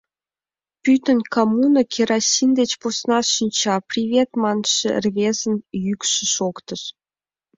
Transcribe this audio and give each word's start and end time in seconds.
Пӱтынь 0.83 1.23
коммуна 1.33 1.83
керосин 1.93 2.51
деч 2.59 2.71
посна 2.81 3.19
шинча,— 3.33 3.75
«привет» 3.89 4.29
манше 4.41 4.89
рвезын 5.03 5.55
йӱкшӧ 5.83 6.23
шоктыш. 6.35 6.81